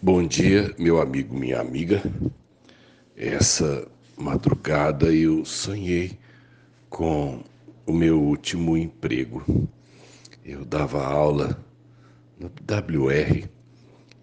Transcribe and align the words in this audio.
Bom 0.00 0.26
dia, 0.26 0.74
meu 0.78 1.00
amigo, 1.00 1.36
minha 1.36 1.60
amiga. 1.60 2.02
Essa 3.16 3.86
madrugada 4.16 5.12
eu 5.12 5.44
sonhei 5.44 6.18
com 6.88 7.42
o 7.84 7.92
meu 7.92 8.20
último 8.20 8.76
emprego. 8.76 9.68
Eu 10.44 10.64
dava 10.64 11.04
aula 11.04 11.58
no 12.38 12.46
WR 12.46 13.48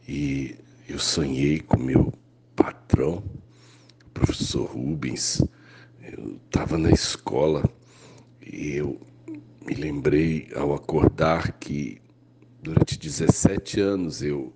e 0.08 0.55
eu 0.88 0.98
sonhei 0.98 1.59
com 1.59 1.77
meu 1.77 2.14
patrão, 2.55 3.23
o 4.05 4.09
professor 4.14 4.66
Rubens. 4.66 5.43
Eu 6.02 6.39
estava 6.46 6.77
na 6.77 6.91
escola 6.91 7.64
e 8.41 8.75
eu 8.75 9.00
me 9.66 9.73
lembrei 9.75 10.50
ao 10.55 10.73
acordar 10.73 11.54
que 11.54 12.02
durante 12.62 12.98
17 12.98 13.80
anos 13.80 14.21
eu 14.21 14.54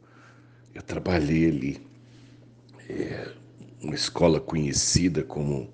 eu 0.74 0.82
trabalhei 0.82 1.48
ali. 1.48 1.82
É 2.90 3.32
uma 3.82 3.96
escola 3.96 4.40
conhecida 4.40 5.24
como 5.24 5.72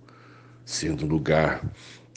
sendo 0.66 1.06
um 1.06 1.10
lugar 1.10 1.68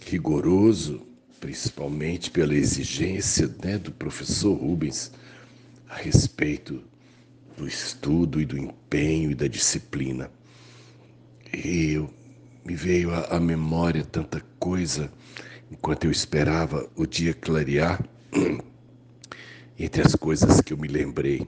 rigoroso, 0.05 1.03
principalmente 1.41 2.31
pela 2.31 2.55
exigência 2.55 3.49
né, 3.63 3.79
do 3.79 3.93
professor 3.93 4.55
Rubens 4.55 5.13
a 5.89 5.97
respeito 5.97 6.83
do 7.57 7.67
estudo 7.67 8.41
e 8.41 8.45
do 8.45 8.59
empenho 8.59 9.31
e 9.31 9.35
da 9.35 9.47
disciplina. 9.47 10.31
E 11.53 11.93
eu, 11.93 12.11
me 12.65 12.75
veio 12.75 13.11
à 13.15 13.41
memória 13.41 14.05
tanta 14.05 14.43
coisa 14.59 15.11
enquanto 15.71 16.05
eu 16.05 16.11
esperava 16.11 16.89
o 16.95 17.07
dia 17.07 17.33
clarear. 17.33 18.03
Entre 19.79 20.03
as 20.03 20.15
coisas 20.15 20.61
que 20.61 20.73
eu 20.73 20.77
me 20.77 20.89
lembrei, 20.89 21.47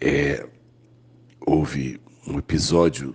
é, 0.00 0.46
houve 1.40 2.00
um 2.26 2.38
episódio 2.38 3.14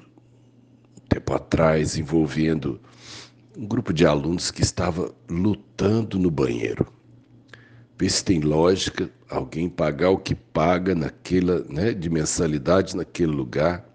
um 0.97 1.07
tempo 1.07 1.33
atrás 1.33 1.97
envolvendo 1.97 2.79
um 3.57 3.65
grupo 3.65 3.93
de 3.93 4.05
alunos 4.05 4.51
que 4.51 4.61
estava 4.61 5.13
lutando 5.29 6.19
no 6.19 6.29
banheiro. 6.29 6.85
Vê 7.97 8.09
se 8.09 8.23
tem 8.23 8.41
lógica 8.41 9.09
alguém 9.29 9.69
pagar 9.69 10.09
o 10.09 10.17
que 10.17 10.35
paga 10.35 10.93
naquela, 10.93 11.63
né, 11.63 11.93
de 11.93 12.09
mensalidade 12.09 12.95
naquele 12.95 13.31
lugar. 13.31 13.85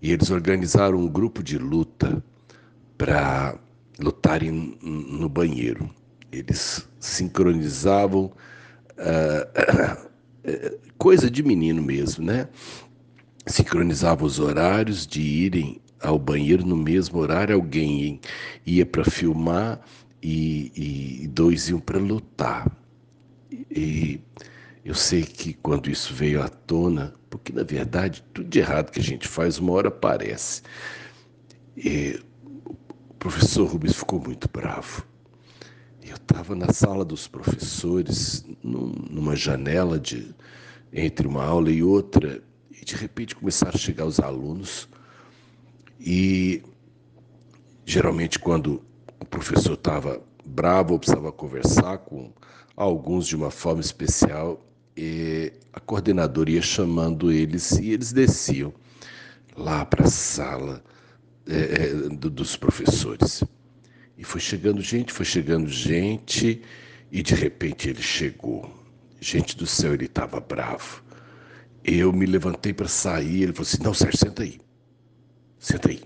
E 0.00 0.12
eles 0.12 0.30
organizaram 0.30 0.98
um 0.98 1.08
grupo 1.08 1.42
de 1.42 1.58
luta 1.58 2.22
para 2.96 3.58
lutarem 3.98 4.78
no 4.80 5.28
banheiro. 5.28 5.90
Eles 6.30 6.88
sincronizavam 7.00 8.32
uh, 8.92 10.08
coisa 10.98 11.30
de 11.30 11.42
menino 11.42 11.82
mesmo, 11.82 12.24
né? 12.24 12.48
Sincronizava 13.46 14.24
os 14.24 14.38
horários 14.38 15.06
de 15.06 15.20
irem 15.20 15.80
ao 16.00 16.18
banheiro 16.18 16.66
no 16.66 16.76
mesmo 16.76 17.18
horário, 17.18 17.54
alguém 17.54 18.20
ia 18.66 18.84
para 18.84 19.04
filmar 19.04 19.80
e, 20.22 21.22
e, 21.22 21.28
dois 21.28 21.68
iam 21.68 21.80
para 21.80 21.98
lutar. 21.98 22.70
E 23.70 24.20
eu 24.84 24.94
sei 24.94 25.22
que 25.22 25.54
quando 25.54 25.90
isso 25.90 26.12
veio 26.14 26.42
à 26.42 26.48
tona, 26.48 27.14
porque 27.30 27.52
na 27.52 27.62
verdade 27.62 28.22
tudo 28.32 28.48
de 28.48 28.58
errado 28.58 28.90
que 28.90 29.00
a 29.00 29.02
gente 29.02 29.26
faz 29.26 29.58
uma 29.58 29.72
hora 29.72 29.88
aparece. 29.88 30.62
E 31.76 32.20
o 32.64 33.14
professor 33.14 33.66
Rubens 33.66 33.96
ficou 33.96 34.20
muito 34.20 34.48
bravo. 34.52 35.04
Eu 36.06 36.16
estava 36.16 36.54
na 36.54 36.70
sala 36.70 37.04
dos 37.04 37.26
professores, 37.26 38.44
num, 38.62 38.92
numa 39.10 39.34
janela 39.34 39.98
de, 39.98 40.34
entre 40.92 41.26
uma 41.26 41.42
aula 41.42 41.70
e 41.70 41.82
outra, 41.82 42.42
e 42.70 42.84
de 42.84 42.94
repente 42.94 43.34
começaram 43.34 43.74
a 43.74 43.78
chegar 43.78 44.04
os 44.04 44.20
alunos. 44.20 44.86
E 45.98 46.62
geralmente, 47.86 48.38
quando 48.38 48.82
o 49.18 49.24
professor 49.24 49.72
estava 49.72 50.22
bravo 50.44 50.92
ou 50.92 50.98
precisava 50.98 51.32
conversar 51.32 51.98
com 51.98 52.30
alguns 52.76 53.26
de 53.26 53.34
uma 53.34 53.50
forma 53.50 53.80
especial, 53.80 54.60
a 55.72 55.80
coordenadora 55.80 56.50
ia 56.50 56.62
chamando 56.62 57.32
eles 57.32 57.72
e 57.72 57.90
eles 57.90 58.12
desciam 58.12 58.72
lá 59.56 59.84
para 59.86 60.04
a 60.04 60.10
sala 60.10 60.84
é, 61.46 61.88
dos 62.18 62.56
professores. 62.56 63.42
E 64.16 64.24
foi 64.24 64.40
chegando 64.40 64.80
gente, 64.80 65.12
foi 65.12 65.24
chegando 65.24 65.68
gente, 65.68 66.62
e 67.10 67.22
de 67.22 67.34
repente 67.34 67.88
ele 67.88 68.02
chegou. 68.02 68.72
Gente 69.20 69.56
do 69.56 69.66
céu, 69.66 69.94
ele 69.94 70.06
estava 70.06 70.40
bravo. 70.40 71.02
Eu 71.82 72.12
me 72.12 72.26
levantei 72.26 72.72
para 72.72 72.88
sair, 72.88 73.42
ele 73.42 73.52
falou 73.52 73.68
assim: 73.68 73.82
Não, 73.82 73.94
Sérgio, 73.94 74.18
senta 74.18 74.42
aí. 74.42 74.60
Senta 75.58 75.88
aí. 75.90 76.02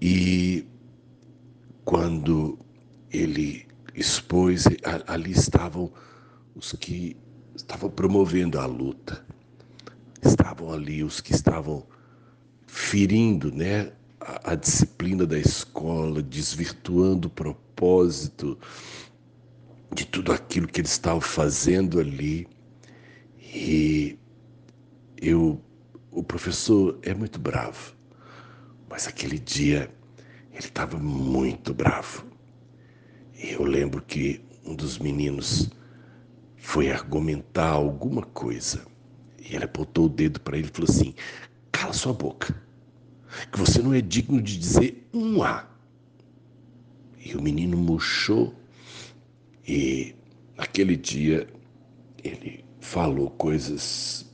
E 0.00 0.66
quando 1.84 2.58
ele 3.10 3.66
expôs, 3.94 4.64
ali 5.06 5.32
estavam 5.32 5.92
os 6.54 6.72
que 6.72 7.16
estavam 7.54 7.90
promovendo 7.90 8.58
a 8.58 8.66
luta. 8.66 9.24
Estavam 10.22 10.72
ali 10.72 11.02
os 11.02 11.20
que 11.20 11.32
estavam 11.32 11.86
ferindo, 12.66 13.52
né, 13.52 13.92
a, 14.26 14.56
disciplina 14.56 15.24
da 15.24 15.38
escola, 15.38 16.20
desvirtuando 16.20 17.28
o 17.28 17.30
propósito 17.30 18.58
de 19.94 20.04
tudo 20.04 20.32
aquilo 20.32 20.66
que 20.66 20.80
eles 20.80 20.90
estavam 20.90 21.20
fazendo 21.20 22.00
ali. 22.00 22.48
E 23.38 24.18
eu, 25.16 25.60
o 26.10 26.24
professor 26.24 26.98
é 27.02 27.14
muito 27.14 27.38
bravo, 27.38 27.94
mas 28.88 29.06
aquele 29.06 29.38
dia 29.38 29.90
ele 30.50 30.66
estava 30.66 30.98
muito 30.98 31.72
bravo. 31.72 32.26
E 33.38 33.52
eu 33.52 33.62
lembro 33.62 34.02
que 34.02 34.44
um 34.64 34.74
dos 34.74 34.98
meninos 34.98 35.70
foi 36.56 36.90
argumentar 36.90 37.70
alguma 37.70 38.22
coisa. 38.22 38.84
E 39.38 39.54
ele 39.54 39.64
apontou 39.64 40.06
o 40.06 40.08
dedo 40.08 40.40
para 40.40 40.58
ele 40.58 40.66
e 40.66 40.70
falou 40.70 40.90
assim: 40.90 41.14
cala 41.70 41.92
sua 41.92 42.12
boca 42.12 42.65
que 43.50 43.58
você 43.58 43.80
não 43.82 43.92
é 43.92 44.00
digno 44.00 44.40
de 44.40 44.58
dizer 44.58 45.08
um 45.12 45.42
A. 45.42 45.68
E 47.24 47.34
o 47.34 47.42
menino 47.42 47.76
murchou 47.76 48.54
e 49.66 50.14
naquele 50.56 50.96
dia 50.96 51.48
ele 52.22 52.64
falou 52.80 53.30
coisas 53.30 54.24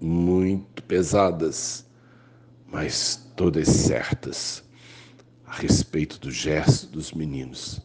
muito 0.00 0.82
pesadas, 0.82 1.86
mas 2.70 3.26
todas 3.36 3.68
certas 3.68 4.62
a 5.46 5.54
respeito 5.54 6.18
do 6.18 6.30
gesto 6.30 6.88
dos 6.88 7.12
meninos. 7.12 7.80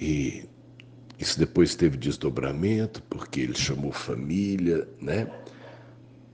E 0.00 0.44
isso 1.18 1.38
depois 1.38 1.74
teve 1.74 1.96
desdobramento, 1.96 3.02
porque 3.04 3.40
ele 3.40 3.54
chamou 3.54 3.92
família, 3.92 4.88
né? 5.00 5.30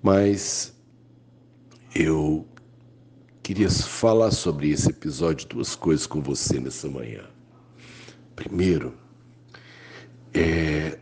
Mas 0.02 0.74
eu 1.94 2.46
Queria 3.44 3.68
falar 3.68 4.30
sobre 4.30 4.70
esse 4.70 4.88
episódio, 4.88 5.46
duas 5.46 5.76
coisas 5.76 6.06
com 6.06 6.22
você 6.22 6.58
nessa 6.58 6.88
manhã. 6.88 7.24
Primeiro, 8.34 8.94
é, 10.32 10.98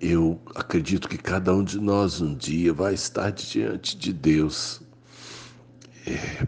eu 0.00 0.40
acredito 0.54 1.08
que 1.08 1.18
cada 1.18 1.52
um 1.52 1.64
de 1.64 1.80
nós 1.80 2.20
um 2.20 2.36
dia 2.36 2.72
vai 2.72 2.94
estar 2.94 3.32
diante 3.32 3.96
de 3.96 4.12
Deus. 4.12 4.80
É, 6.06 6.46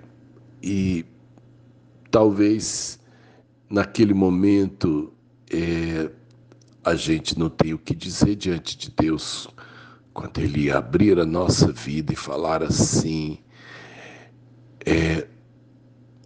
e 0.62 1.04
talvez 2.08 3.00
naquele 3.68 4.14
momento 4.14 5.12
é, 5.50 6.12
a 6.84 6.94
gente 6.94 7.36
não 7.36 7.50
tenha 7.50 7.74
o 7.74 7.78
que 7.78 7.92
dizer 7.92 8.36
diante 8.36 8.78
de 8.78 8.88
Deus 8.88 9.48
quando 10.14 10.38
Ele 10.38 10.70
abrir 10.70 11.18
a 11.18 11.26
nossa 11.26 11.72
vida 11.72 12.12
e 12.12 12.16
falar 12.16 12.62
assim: 12.62 13.40
é 14.86 15.26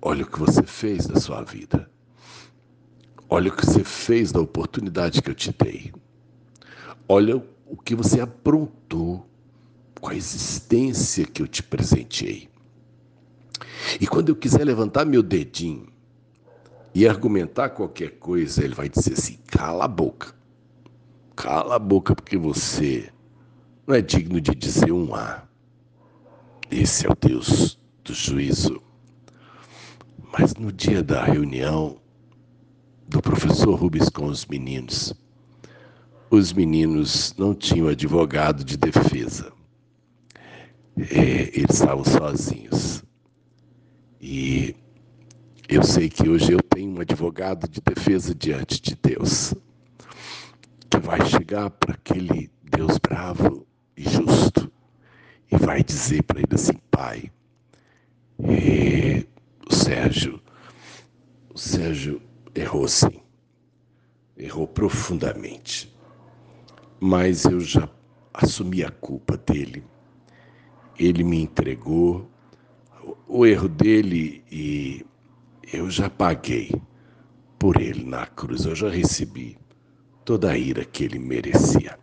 olha 0.02 0.22
o 0.22 0.30
que 0.30 0.38
você 0.38 0.62
fez 0.62 1.06
da 1.06 1.18
sua 1.18 1.42
vida. 1.42 1.90
Olha 3.28 3.50
o 3.50 3.56
que 3.56 3.64
você 3.64 3.82
fez 3.82 4.30
da 4.30 4.40
oportunidade 4.40 5.22
que 5.22 5.30
eu 5.30 5.34
te 5.34 5.54
dei. 5.58 5.92
Olha 7.08 7.42
o 7.66 7.76
que 7.76 7.94
você 7.94 8.20
aprontou 8.20 9.26
com 9.98 10.08
a 10.08 10.14
existência 10.14 11.24
que 11.24 11.40
eu 11.40 11.48
te 11.48 11.62
presenteei. 11.62 12.48
E 14.00 14.06
quando 14.06 14.28
eu 14.28 14.36
quiser 14.36 14.64
levantar 14.64 15.06
meu 15.06 15.22
dedinho 15.22 15.88
e 16.94 17.08
argumentar 17.08 17.70
qualquer 17.70 18.18
coisa, 18.18 18.62
ele 18.62 18.74
vai 18.74 18.88
dizer 18.88 19.14
assim: 19.14 19.38
cala 19.46 19.86
a 19.86 19.88
boca. 19.88 20.34
Cala 21.34 21.76
a 21.76 21.78
boca, 21.78 22.14
porque 22.14 22.36
você 22.36 23.10
não 23.86 23.94
é 23.94 24.02
digno 24.02 24.40
de 24.40 24.54
dizer 24.54 24.92
um 24.92 25.14
A. 25.14 25.44
Esse 26.70 27.06
é 27.06 27.10
o 27.10 27.16
Deus 27.18 27.79
do 28.10 28.14
juízo. 28.14 28.82
Mas 30.32 30.54
no 30.54 30.72
dia 30.72 31.02
da 31.02 31.24
reunião 31.24 31.96
do 33.08 33.22
professor 33.22 33.74
Rubens 33.76 34.08
com 34.08 34.26
os 34.26 34.44
meninos, 34.46 35.14
os 36.28 36.52
meninos 36.52 37.34
não 37.38 37.54
tinham 37.54 37.86
advogado 37.88 38.64
de 38.64 38.76
defesa. 38.76 39.52
É, 40.96 41.56
eles 41.56 41.74
estavam 41.74 42.04
sozinhos. 42.04 43.04
E 44.20 44.74
eu 45.68 45.82
sei 45.84 46.08
que 46.08 46.28
hoje 46.28 46.52
eu 46.52 46.60
tenho 46.62 46.96
um 46.96 47.00
advogado 47.00 47.68
de 47.68 47.80
defesa 47.80 48.34
diante 48.34 48.80
de 48.82 48.96
Deus, 48.96 49.54
que 50.90 50.98
vai 50.98 51.24
chegar 51.26 51.70
para 51.70 51.94
aquele 51.94 52.50
Deus 52.64 52.98
bravo 52.98 53.64
e 53.96 54.02
justo 54.02 54.70
e 55.50 55.56
vai 55.56 55.82
dizer 55.82 56.22
para 56.24 56.40
ele 56.40 56.54
assim: 56.54 56.74
Pai, 56.90 57.30
é, 58.44 59.24
o 59.68 59.74
Sérgio, 59.74 60.40
o 61.52 61.58
Sérgio 61.58 62.22
errou 62.54 62.88
sim, 62.88 63.20
errou 64.36 64.66
profundamente, 64.66 65.94
mas 66.98 67.44
eu 67.44 67.60
já 67.60 67.88
assumi 68.32 68.82
a 68.84 68.90
culpa 68.90 69.36
dele. 69.36 69.84
Ele 70.98 71.24
me 71.24 71.42
entregou 71.42 72.28
o 73.26 73.46
erro 73.46 73.68
dele 73.68 74.44
e 74.50 75.04
eu 75.72 75.90
já 75.90 76.08
paguei 76.08 76.70
por 77.58 77.80
ele 77.80 78.04
na 78.04 78.26
cruz, 78.26 78.64
eu 78.64 78.74
já 78.74 78.88
recebi 78.88 79.58
toda 80.24 80.50
a 80.50 80.58
ira 80.58 80.84
que 80.84 81.04
ele 81.04 81.18
merecia. 81.18 81.98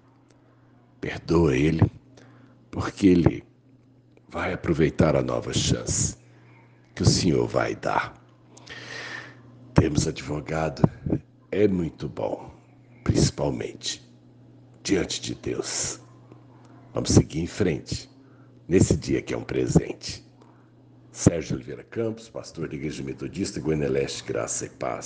Perdoa 1.00 1.56
ele, 1.56 1.90
porque 2.72 3.08
ele 3.08 3.44
vai 4.30 4.54
aproveitar 4.54 5.16
a 5.16 5.22
nova 5.22 5.54
chance 5.54 6.18
que 6.98 7.04
o 7.04 7.06
Senhor 7.06 7.48
vai 7.48 7.76
dar. 7.76 8.12
Temos 9.76 10.08
advogado, 10.08 10.82
é 11.52 11.68
muito 11.68 12.10
bom, 12.10 12.52
principalmente 13.04 14.04
diante 14.82 15.22
de 15.22 15.36
Deus. 15.36 16.00
Vamos 16.96 17.12
seguir 17.12 17.42
em 17.42 17.46
frente, 17.46 18.10
nesse 18.68 18.98
dia 18.98 19.22
que 19.22 19.32
é 19.32 19.38
um 19.38 19.44
presente. 19.44 20.26
Sérgio 21.12 21.56
Oliveira 21.56 21.84
Campos, 21.84 22.30
pastor 22.30 22.68
da 22.68 22.74
Igreja 22.74 23.04
Metodista 23.04 23.60
Goiânia 23.60 23.90
Leste, 23.90 24.24
Graça 24.24 24.66
e 24.66 24.70
Paz. 24.70 25.06